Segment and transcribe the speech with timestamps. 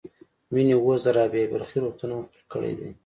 [0.53, 2.89] مينې اوس د رابعه بلخي روغتون هم خپل کړی دی.